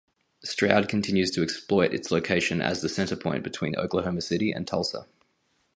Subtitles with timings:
[0.43, 5.05] Stroud continues to exploit its location as the centerpoint between Oklahoma City and Tulsa.